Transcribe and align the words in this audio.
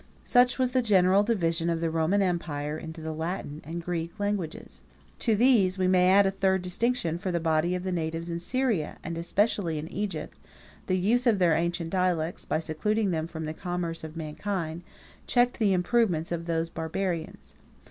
Such 0.23 0.57
was 0.57 0.71
the 0.71 0.81
general 0.81 1.21
division 1.21 1.69
of 1.69 1.79
the 1.79 1.91
Roman 1.91 2.23
empire 2.23 2.75
into 2.75 3.01
the 3.01 3.13
Latin 3.13 3.61
and 3.63 3.83
Greek 3.85 4.19
languages. 4.19 4.81
To 5.19 5.35
these 5.35 5.77
we 5.77 5.87
may 5.87 6.09
add 6.09 6.25
a 6.25 6.31
third 6.31 6.63
distinction 6.63 7.19
for 7.19 7.31
the 7.31 7.39
body 7.39 7.75
of 7.75 7.83
the 7.83 7.91
natives 7.91 8.31
in 8.31 8.39
Syria, 8.39 8.97
and 9.03 9.15
especially 9.15 9.77
in 9.77 9.87
Egypt, 9.89 10.39
the 10.87 10.97
use 10.97 11.27
of 11.27 11.37
their 11.37 11.53
ancient 11.53 11.91
dialects, 11.91 12.45
by 12.45 12.57
secluding 12.57 13.11
them 13.11 13.27
from 13.27 13.45
the 13.45 13.53
commerce 13.53 14.03
of 14.03 14.17
mankind, 14.17 14.81
checked 15.27 15.59
the 15.59 15.71
improvements 15.71 16.31
of 16.31 16.47
those 16.47 16.67
barbarians. 16.67 17.53